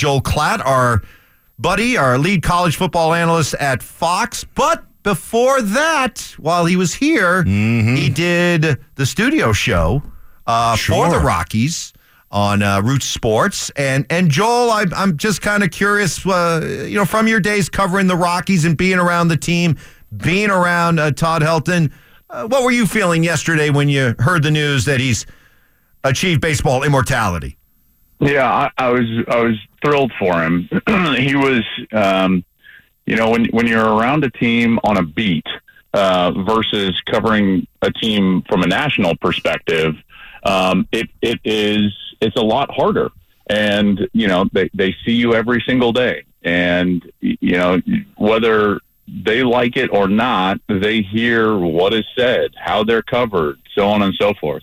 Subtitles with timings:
[0.00, 1.02] Joel Klatt, our
[1.58, 4.44] buddy, our lead college football analyst at Fox.
[4.44, 10.02] But before that, while he was here, he did the studio show
[10.46, 11.92] uh, for the Rockies
[12.30, 13.70] on uh, Root Sports.
[13.76, 17.68] And and Joel, I, I'm just kind of curious, uh, you know, from your days
[17.68, 19.76] covering the Rockies and being around the team,
[20.16, 21.92] being around uh, Todd Helton,
[22.30, 25.26] uh, what were you feeling yesterday when you heard the news that he's
[26.04, 27.58] achieved baseball immortality?
[28.20, 30.68] Yeah, I, I was I was thrilled for him.
[31.16, 31.62] he was,
[31.92, 32.44] um,
[33.06, 35.46] you know, when when you're around a team on a beat
[35.94, 39.94] uh, versus covering a team from a national perspective,
[40.44, 43.10] um, it it is it's a lot harder.
[43.48, 47.80] And you know, they they see you every single day, and you know
[48.16, 53.88] whether they like it or not, they hear what is said, how they're covered, so
[53.88, 54.62] on and so forth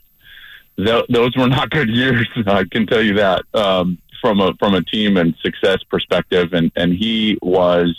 [0.78, 2.28] th- those were not good years.
[2.48, 6.54] I can tell you that um, from a from a team and success perspective.
[6.54, 7.96] And and he was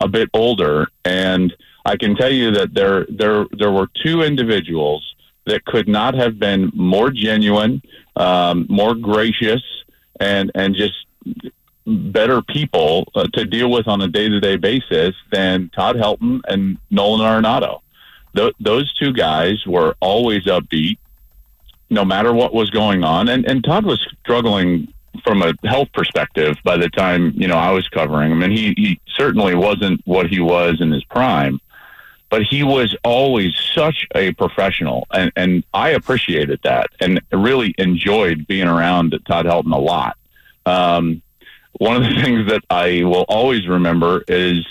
[0.00, 5.14] a bit older, and I can tell you that there there there were two individuals
[5.46, 7.80] that could not have been more genuine,
[8.16, 9.62] um, more gracious,
[10.20, 10.94] and and just
[11.86, 16.40] better people uh, to deal with on a day to day basis than Todd Helton
[16.48, 17.80] and Nolan Arenado.
[18.34, 20.98] Th- those two guys were always upbeat
[21.90, 23.28] no matter what was going on.
[23.28, 24.92] And and Todd was struggling
[25.24, 28.74] from a health perspective by the time you know I was covering him, and he
[28.76, 31.60] he certainly wasn't what he was in his prime.
[32.28, 38.48] But he was always such a professional, and, and I appreciated that, and really enjoyed
[38.48, 40.18] being around Todd Helton a lot.
[40.66, 41.22] Um,
[41.78, 44.66] one of the things that I will always remember is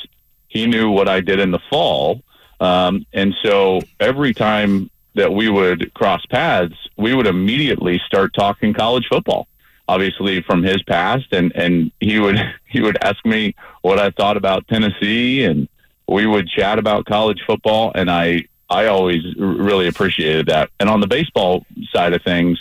[0.50, 2.22] he knew what I did in the fall,
[2.59, 8.73] um, and so every time that we would cross paths, we would immediately start talking
[8.73, 9.47] college football.
[9.88, 14.38] Obviously, from his past, and and he would he would ask me what I thought
[14.38, 15.67] about Tennessee, and
[16.07, 20.69] we would chat about college football, and I I always really appreciated that.
[20.79, 22.59] And on the baseball side of things,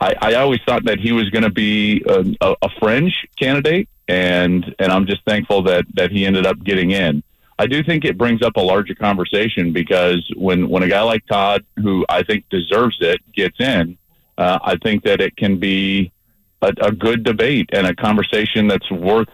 [0.00, 4.74] I, I always thought that he was going to be a, a, fringe candidate, and
[4.78, 7.22] and I'm just thankful that that he ended up getting in.
[7.60, 11.26] I do think it brings up a larger conversation because when when a guy like
[11.26, 13.98] Todd, who I think deserves it, gets in,
[14.38, 16.10] uh, I think that it can be
[16.62, 19.28] a, a good debate and a conversation that's worth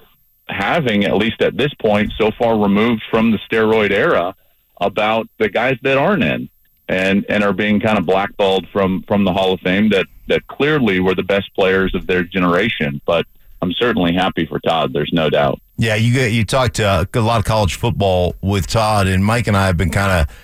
[0.49, 4.35] having, at least at this point, so far removed from the steroid era,
[4.81, 6.49] about the guys that aren't in
[6.89, 10.45] and and are being kind of blackballed from from the Hall of Fame that that
[10.49, 13.01] clearly were the best players of their generation.
[13.07, 13.25] But
[13.63, 14.93] I'm certainly happy for Todd.
[14.93, 15.61] There's no doubt.
[15.79, 19.47] Yeah, you get- you talked uh, a lot of college football with Todd, and Mike
[19.47, 20.37] and I have been kind of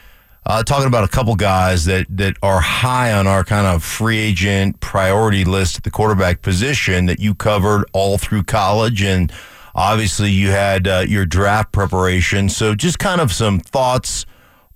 [0.44, 4.18] uh, talking about a couple guys that that are high on our kind of free
[4.18, 9.32] agent priority list at the quarterback position that you covered all through college, and
[9.74, 12.48] obviously you had uh, your draft preparation.
[12.48, 14.26] So just kind of some thoughts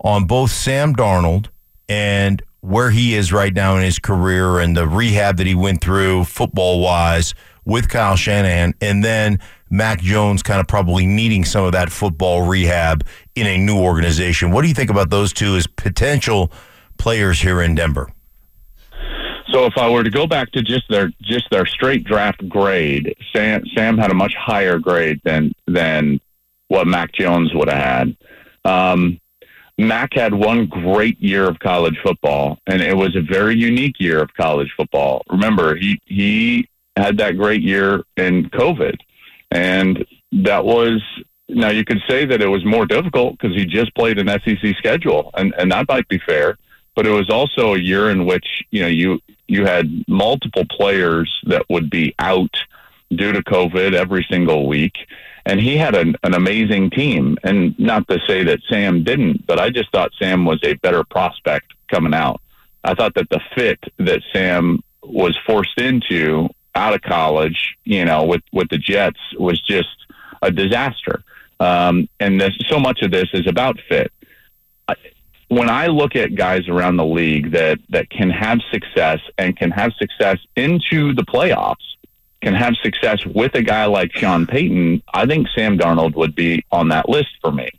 [0.01, 1.47] on both Sam Darnold
[1.89, 5.81] and where he is right now in his career and the rehab that he went
[5.81, 7.33] through football wise
[7.67, 9.39] with Kyle Shanahan, and then
[9.69, 13.05] Mac Jones kind of probably needing some of that football rehab
[13.35, 14.51] in a new organization.
[14.51, 16.49] What do you think about those two as potential
[16.97, 18.09] players here in Denver?
[19.51, 23.13] So if I were to go back to just their just their straight draft grade,
[23.35, 26.21] Sam Sam had a much higher grade than than
[26.69, 28.17] what Mac Jones would have had.
[28.63, 29.19] Um,
[29.77, 34.21] Mac had one great year of college football, and it was a very unique year
[34.21, 35.23] of college football.
[35.29, 38.97] Remember, he he had that great year in COVID,
[39.51, 41.01] and that was
[41.49, 44.75] now you could say that it was more difficult because he just played an SEC
[44.77, 46.57] schedule, and and that might be fair.
[46.95, 51.31] But it was also a year in which you know you you had multiple players
[51.45, 52.55] that would be out
[53.15, 54.95] due to COVID every single week.
[55.45, 57.37] And he had an, an amazing team.
[57.43, 61.03] And not to say that Sam didn't, but I just thought Sam was a better
[61.05, 62.41] prospect coming out.
[62.83, 68.25] I thought that the fit that Sam was forced into out of college, you know,
[68.25, 69.89] with, with the Jets was just
[70.41, 71.23] a disaster.
[71.59, 74.11] Um, and this, so much of this is about fit.
[74.87, 74.95] I-
[75.47, 79.71] When I look at guys around the league that, that can have success and can
[79.71, 81.75] have success into the playoffs,
[82.41, 86.63] can have success with a guy like Sean Payton, I think Sam Darnold would be
[86.71, 87.69] on that list for me.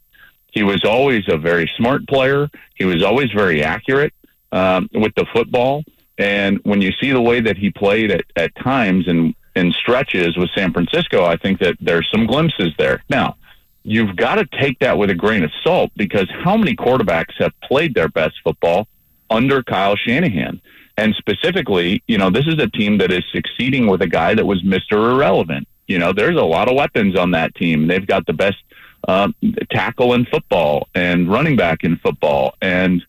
[0.50, 2.48] He was always a very smart player.
[2.74, 4.12] He was always very accurate
[4.50, 5.84] um, with the football.
[6.18, 10.36] And when you see the way that he played at, at times and in stretches
[10.36, 13.02] with San Francisco, I think that there's some glimpses there.
[13.08, 13.36] Now,
[13.82, 17.52] you've got to take that with a grain of salt because how many quarterbacks have
[17.62, 18.88] played their best football
[19.30, 20.60] under Kyle Shanahan?
[20.96, 24.44] And specifically, you know, this is a team that is succeeding with a guy that
[24.44, 25.12] was Mr.
[25.12, 27.86] Irrelevant You know, there's a lot of weapons on that team.
[27.86, 28.58] They've got the best
[29.06, 29.28] uh,
[29.70, 33.00] tackle in football and running back in football, and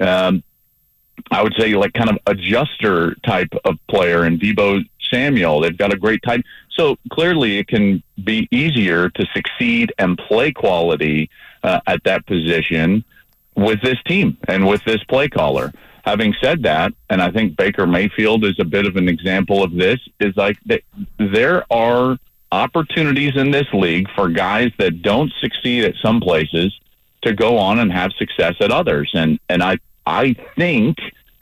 [0.00, 0.44] um,
[1.30, 4.82] I would say like kind of adjuster type of player in Deebo
[5.12, 5.60] Samuel.
[5.60, 6.42] They've got a great type.
[6.70, 11.30] So clearly, it can be easier to succeed and play quality
[11.62, 13.04] uh, at that position
[13.54, 15.72] with this team and with this play caller.
[16.04, 19.72] Having said that, and I think Baker Mayfield is a bit of an example of
[19.72, 20.82] this, is like that
[21.18, 22.18] there are
[22.50, 26.76] opportunities in this league for guys that don't succeed at some places
[27.22, 29.10] to go on and have success at others.
[29.14, 30.98] And and I I think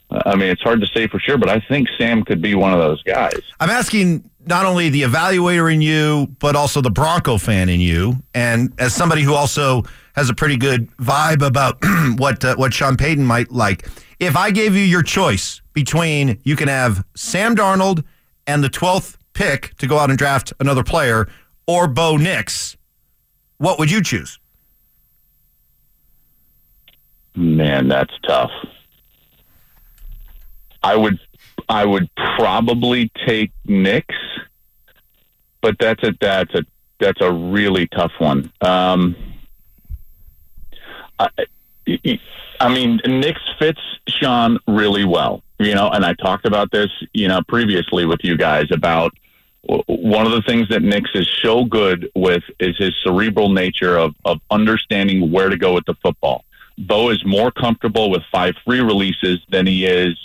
[0.09, 2.73] I mean it's hard to say for sure, but I think Sam could be one
[2.73, 3.41] of those guys.
[3.59, 8.17] I'm asking not only the evaluator in you, but also the Bronco fan in you,
[8.33, 9.83] and as somebody who also
[10.15, 11.77] has a pretty good vibe about
[12.17, 13.87] what uh, what Sean Payton might like.
[14.19, 18.03] If I gave you your choice between you can have Sam Darnold
[18.45, 21.27] and the 12th pick to go out and draft another player
[21.67, 22.75] or Bo Nix,
[23.57, 24.39] what would you choose?
[27.35, 28.51] Man, that's tough.
[30.83, 31.19] I would
[31.69, 34.07] I would probably take Nix,
[35.61, 36.65] but that's a that's a
[36.99, 38.51] that's a really tough one.
[38.61, 39.15] Um,
[41.19, 41.29] I,
[42.59, 47.27] I mean, Nix fits Sean really well, you know, and I talked about this, you
[47.27, 49.13] know, previously with you guys about
[49.63, 54.15] one of the things that Nix is so good with is his cerebral nature of,
[54.25, 56.45] of understanding where to go with the football.
[56.87, 60.17] Bo is more comfortable with five free releases than he is,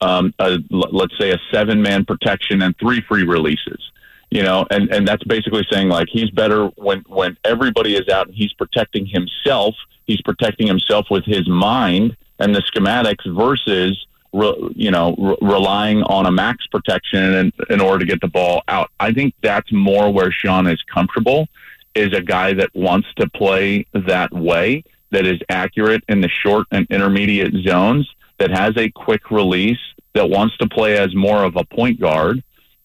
[0.00, 3.90] um, a, let's say, a seven man protection and three free releases
[4.34, 8.26] you know, and, and that's basically saying like he's better when, when everybody is out
[8.26, 9.76] and he's protecting himself.
[10.06, 16.02] He's protecting himself with his mind and the schematics versus, re, you know, re- relying
[16.02, 18.90] on a max protection in, in order to get the ball out.
[18.98, 21.46] I think that's more where Sean is comfortable
[21.94, 24.82] is a guy that wants to play that way,
[25.14, 28.08] that is accurate in the short and intermediate zones,
[28.38, 29.78] that has a quick release,
[30.12, 32.42] that wants to play as more of a point guard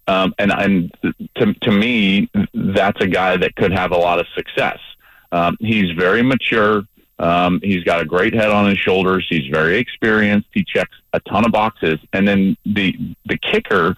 [0.10, 0.92] um, and and
[1.36, 4.80] to, to me, that's a guy that could have a lot of success.
[5.31, 6.84] Um, he's very mature.
[7.20, 9.28] Um, he's got a great head on his shoulders.
[9.30, 10.48] He's very experienced.
[10.52, 12.00] He checks a ton of boxes.
[12.12, 12.96] And then the
[13.28, 13.96] the kicker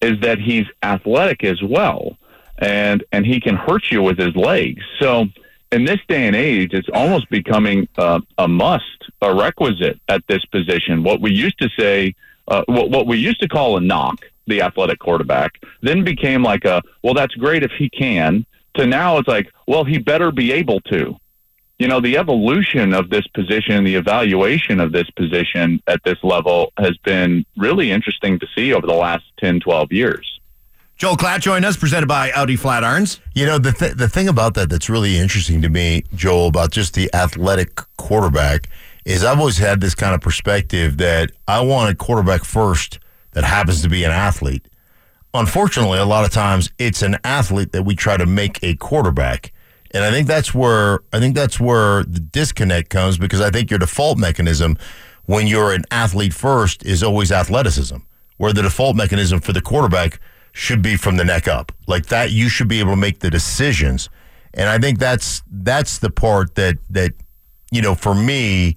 [0.00, 2.18] is that he's athletic as well,
[2.58, 4.82] and and he can hurt you with his legs.
[5.00, 5.26] So
[5.72, 8.84] in this day and age, it's almost becoming uh, a must,
[9.22, 11.02] a requisite at this position.
[11.02, 12.14] What we used to say,
[12.46, 16.64] uh, what, what we used to call a knock, the athletic quarterback, then became like
[16.64, 20.52] a, well, that's great if he can, to now it's like, well, he better be
[20.52, 21.16] able to.
[21.78, 26.72] You know, the evolution of this position, the evaluation of this position at this level
[26.78, 30.31] has been really interesting to see over the last 10, 12 years.
[30.96, 33.18] Joel Klatt joined us, presented by Audi Flatirons.
[33.34, 36.70] You know, the, th- the thing about that that's really interesting to me, Joel, about
[36.70, 38.68] just the athletic quarterback
[39.04, 43.00] is I've always had this kind of perspective that I want a quarterback first
[43.32, 44.68] that happens to be an athlete.
[45.34, 49.52] Unfortunately, a lot of times it's an athlete that we try to make a quarterback.
[49.92, 53.70] And I think that's where I think that's where the disconnect comes because I think
[53.70, 54.78] your default mechanism
[55.24, 57.96] when you're an athlete first is always athleticism,
[58.36, 60.20] where the default mechanism for the quarterback
[60.52, 61.72] should be from the neck up.
[61.86, 64.08] Like that you should be able to make the decisions.
[64.54, 67.12] And I think that's that's the part that that
[67.70, 68.76] you know, for me,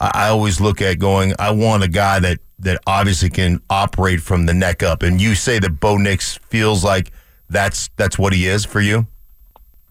[0.00, 4.20] I, I always look at going, I want a guy that that obviously can operate
[4.20, 5.02] from the neck up.
[5.02, 7.12] And you say that Bo Nix feels like
[7.48, 9.06] that's that's what he is for you.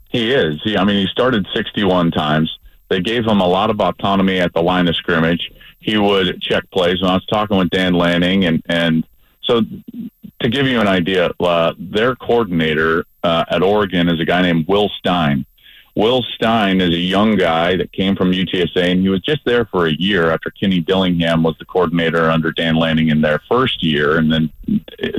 [0.10, 0.60] He is.
[0.64, 2.58] He, I mean, he started 61 times.
[2.90, 5.52] They gave him a lot of autonomy at the line of scrimmage.
[5.80, 7.02] He would check plays.
[7.02, 9.06] When I was talking with Dan Lanning, and and
[9.44, 9.62] so
[10.42, 14.68] to give you an idea, uh, their coordinator uh, at Oregon is a guy named
[14.68, 15.46] Will Stein.
[15.96, 19.66] Will Stein is a young guy that came from UTSA, and he was just there
[19.66, 23.84] for a year after Kenny Dillingham was the coordinator under Dan Lanning in their first
[23.84, 24.50] year, and then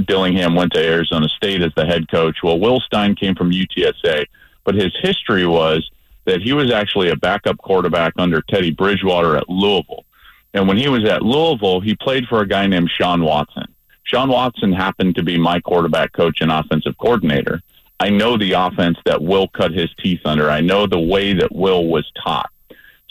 [0.06, 2.38] Dillingham went to Arizona State as the head coach.
[2.42, 4.24] Well, Will Stein came from UTSA,
[4.64, 5.90] but his history was
[6.24, 10.04] that he was actually a backup quarterback under Teddy Bridgewater at Louisville.
[10.54, 13.66] And when he was at Louisville, he played for a guy named Shawn Watson.
[14.10, 17.62] Shawn Watson happened to be my quarterback coach and offensive coordinator.
[18.00, 20.50] I know the offense that Will cut his teeth under.
[20.50, 22.50] I know the way that Will was taught.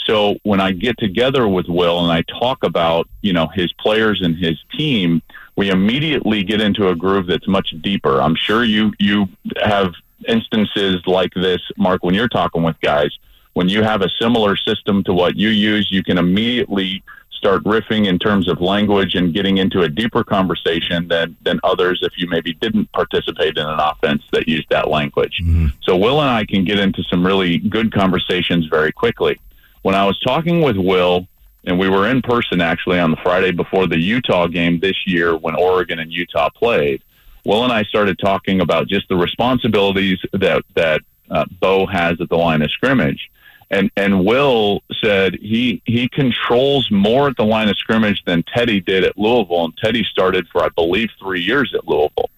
[0.05, 4.19] So when I get together with Will and I talk about, you know, his players
[4.21, 5.21] and his team,
[5.55, 8.21] we immediately get into a groove that's much deeper.
[8.21, 9.29] I'm sure you you
[9.61, 9.93] have
[10.27, 13.17] instances like this, Mark, when you're talking with guys.
[13.53, 17.03] When you have a similar system to what you use, you can immediately
[17.39, 21.99] start riffing in terms of language and getting into a deeper conversation than than others
[22.03, 25.39] if you maybe didn't participate in an offense that used that language.
[25.41, 25.67] Mm-hmm.
[25.81, 29.39] So Will and I can get into some really good conversations very quickly.
[29.81, 31.27] When I was talking with Will
[31.63, 35.35] and we were in person actually on the Friday before the Utah game this year
[35.35, 37.01] when Oregon and Utah played.
[37.45, 42.29] Will and I started talking about just the responsibilities that that uh, Bo has at
[42.29, 43.29] the line of scrimmage
[43.71, 48.79] and and Will said he he controls more at the line of scrimmage than Teddy
[48.79, 52.29] did at Louisville, and Teddy started for I believe three years at Louisville,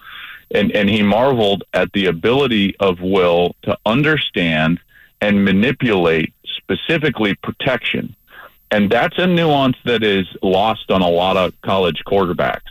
[0.54, 4.80] and and he marveled at the ability of Will to understand
[5.22, 8.16] and manipulate specifically protection,
[8.70, 12.62] and that's a nuance that is lost on a lot of college quarterbacks.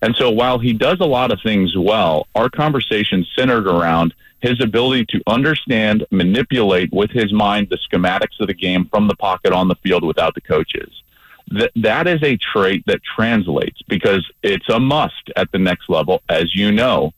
[0.00, 4.62] And so while he does a lot of things well, our conversation centered around his
[4.62, 9.52] ability to understand, manipulate with his mind the schematics of the game from the pocket
[9.52, 11.02] on the field without the coaches.
[11.50, 16.22] That that is a trait that translates because it's a must at the next level.
[16.28, 17.12] As you know,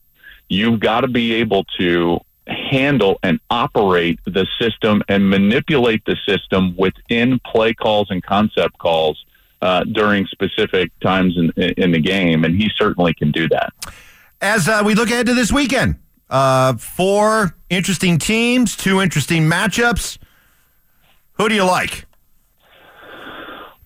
[0.47, 6.75] you've got to be able to handle and operate the system and manipulate the system
[6.75, 9.23] within play calls and concept calls
[9.61, 13.71] uh, during specific times in, in the game, and he certainly can do that.
[14.41, 15.97] As uh, we look ahead to this weekend,
[16.29, 20.17] uh, four interesting teams, two interesting matchups.
[21.33, 22.05] Who do you like?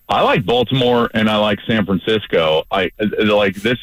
[0.08, 2.62] I like Baltimore and I like San Francisco.
[2.70, 3.78] I like this.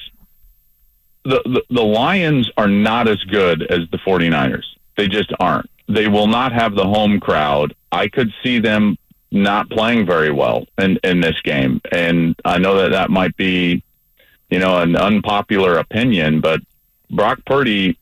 [1.25, 4.63] The, the, the Lions are not as good as the 49ers.
[4.95, 5.69] They just aren't.
[5.87, 7.75] They will not have the home crowd.
[7.91, 8.97] I could see them
[9.33, 11.81] not playing very well in, in this game.
[11.91, 13.83] And I know that that might be,
[14.49, 16.61] you know, an unpopular opinion, but
[17.09, 17.97] Brock Purdy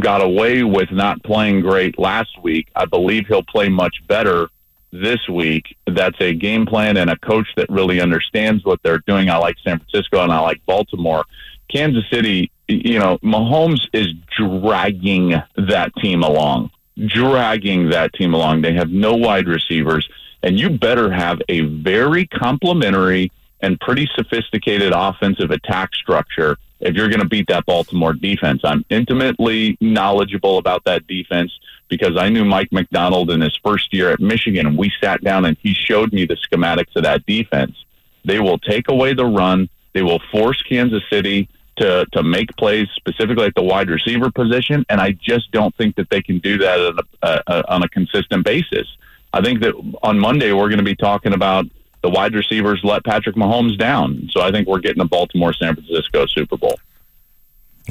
[0.00, 2.68] got away with not playing great last week.
[2.74, 4.48] I believe he'll play much better
[4.92, 5.76] this week.
[5.86, 9.28] That's a game plan and a coach that really understands what they're doing.
[9.28, 11.24] I like San Francisco and I like Baltimore.
[11.68, 16.70] Kansas City, you know, Mahomes is dragging that team along,
[17.06, 18.62] dragging that team along.
[18.62, 20.08] They have no wide receivers,
[20.42, 23.30] and you better have a very complimentary
[23.60, 28.60] and pretty sophisticated offensive attack structure if you're going to beat that Baltimore defense.
[28.64, 31.52] I'm intimately knowledgeable about that defense
[31.88, 34.66] because I knew Mike Macdonald in his first year at Michigan.
[34.66, 37.76] And we sat down and he showed me the schematics of that defense.
[38.24, 39.68] They will take away the run.
[39.92, 44.84] They will force Kansas City to to make plays specifically at the wide receiver position,
[44.88, 47.88] and I just don't think that they can do that on a, uh, on a
[47.88, 48.86] consistent basis.
[49.32, 51.66] I think that on Monday we're going to be talking about
[52.02, 54.28] the wide receivers let Patrick Mahomes down.
[54.32, 56.78] So I think we're getting a Baltimore San Francisco Super Bowl.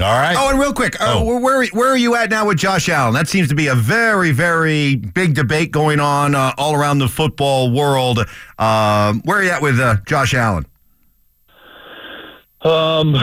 [0.00, 0.34] All right.
[0.38, 1.38] Oh, and real quick, uh, oh.
[1.38, 3.12] where where are you at now with Josh Allen?
[3.12, 7.08] That seems to be a very very big debate going on uh, all around the
[7.08, 8.20] football world.
[8.58, 10.64] Uh, where are you at with uh, Josh Allen?
[12.62, 13.14] Um,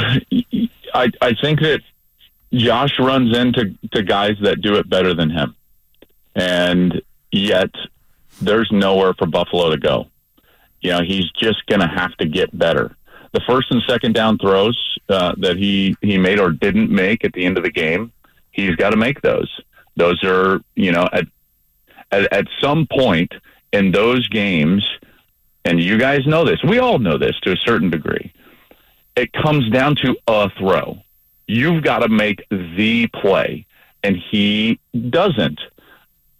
[0.93, 1.81] I I think that
[2.53, 5.55] Josh runs into to guys that do it better than him,
[6.35, 7.71] and yet
[8.41, 10.07] there's nowhere for Buffalo to go.
[10.81, 12.95] You know, he's just going to have to get better.
[13.33, 17.33] The first and second down throws uh, that he he made or didn't make at
[17.33, 18.11] the end of the game,
[18.51, 19.59] he's got to make those.
[19.95, 21.25] Those are you know at,
[22.11, 23.33] at at some point
[23.71, 24.87] in those games,
[25.63, 26.63] and you guys know this.
[26.63, 28.33] We all know this to a certain degree.
[29.15, 30.97] It comes down to a throw.
[31.45, 33.65] You've got to make the play,
[34.03, 34.79] and he
[35.09, 35.59] doesn't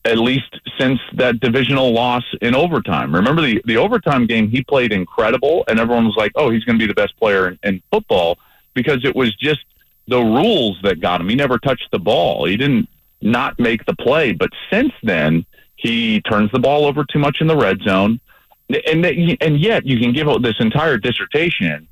[0.06, 3.14] at least since that divisional loss in overtime.
[3.14, 6.78] Remember the, the overtime game, he played incredible, and everyone was like, oh, he's going
[6.80, 8.38] to be the best player in, in football
[8.74, 9.66] because it was just
[10.08, 11.30] the rules that got him.
[11.30, 12.46] He never touched the ball.
[12.46, 12.88] He didn't
[13.22, 14.32] not make the play.
[14.32, 18.22] But since then, he turns the ball over too much in the red zone.
[18.70, 21.89] And, and yet, you can give this entire dissertation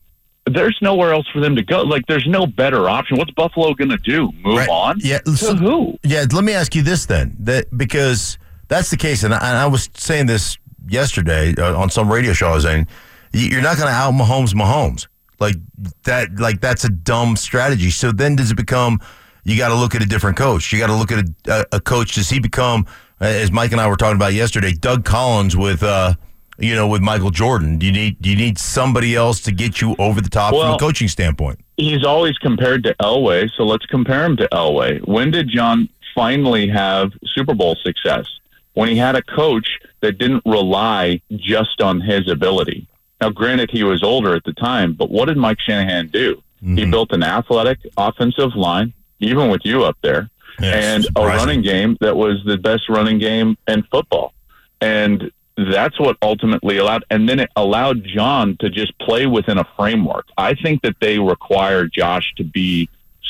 [0.50, 1.82] there's nowhere else for them to go.
[1.82, 3.18] Like, there's no better option.
[3.18, 4.32] What's Buffalo going to do?
[4.44, 4.70] Move right.
[4.70, 5.00] on?
[5.00, 5.20] Yeah.
[5.36, 5.98] So, who?
[6.04, 6.26] Yeah.
[6.32, 8.38] Let me ask you this then, that because
[8.68, 12.34] that's the case, and I, and I was saying this yesterday uh, on some radio
[12.34, 12.48] show.
[12.48, 12.88] I was saying
[13.34, 15.08] you're not going to out Mahomes, Mahomes
[15.40, 15.56] like
[16.04, 16.40] that.
[16.40, 17.90] Like that's a dumb strategy.
[17.90, 19.00] So then, does it become
[19.44, 20.72] you got to look at a different coach?
[20.74, 22.16] You got to look at a, a, a, coach.
[22.16, 22.86] Does he become,
[23.20, 25.84] as Mike and I were talking about yesterday, Doug Collins with?
[25.84, 26.16] uh
[26.60, 27.78] you know, with Michael Jordan?
[27.78, 30.64] Do you need do you need somebody else to get you over the top well,
[30.64, 31.60] from a coaching standpoint?
[31.78, 35.06] He's always compared to Elway, so let's compare him to Elway.
[35.08, 38.28] When did John finally have Super Bowl success?
[38.74, 39.68] When he had a coach
[40.02, 42.88] that didn't rely just on his ability.
[43.20, 46.36] Now, granted, he was older at the time, but what did Mike Shanahan do?
[46.64, 46.78] Mm-hmm.
[46.78, 51.34] He built an athletic offensive line, even with you up there, yes, and surprising.
[51.34, 54.34] a running game that was the best running game in football.
[54.82, 59.68] And that's what ultimately allowed, and then it allowed John to just play within a
[59.76, 60.28] framework.
[60.38, 62.90] I think that they require Josh to be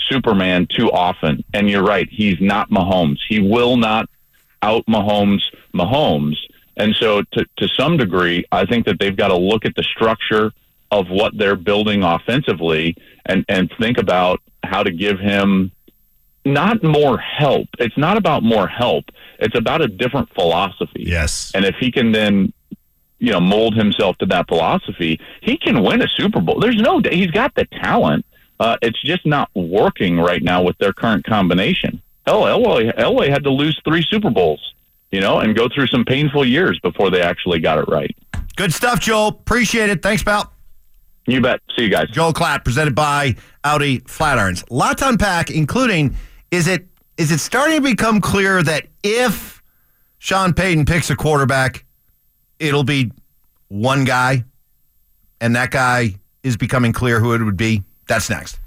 [0.10, 1.44] Superman too often.
[1.54, 3.20] And you're right, he's not Mahomes.
[3.28, 4.10] He will not
[4.62, 5.44] out Mahomes
[5.74, 6.36] Mahomes.
[6.76, 9.84] And so, to, to some degree, I think that they've got to look at the
[9.84, 10.52] structure
[10.92, 15.72] of what they're building offensively and, and think about how to give him
[16.48, 17.68] not more help.
[17.80, 19.06] It's not about more help.
[19.40, 21.04] It's about a different philosophy.
[21.06, 21.52] Yes.
[21.54, 22.54] And if he can then,
[23.20, 26.60] you know, mold himself to that philosophy, he can win a Super Bowl.
[26.60, 28.26] There's no, he's got the talent.
[28.60, 32.02] Uh, it's just not working right now with their current combination.
[32.26, 34.74] Hell, Elway, Elway had to lose three Super Bowls,
[35.12, 38.16] you know, and go through some painful years before they actually got it right.
[38.56, 39.28] Good stuff, Joel.
[39.28, 40.02] Appreciate it.
[40.02, 40.52] Thanks, pal.
[41.28, 41.62] You bet.
[41.76, 42.10] See you guys.
[42.10, 44.64] Joel Klatt, presented by Audi Flatirons.
[44.72, 46.16] Lot to unpack, including
[46.52, 46.88] is it
[47.18, 49.64] is it starting to become clear that if
[50.20, 51.86] Sean Payton picks a quarterback,
[52.60, 53.12] it'll be
[53.70, 54.44] one guy,
[55.42, 57.84] and that guy is becoming clear who it would be?
[58.08, 58.60] That's next.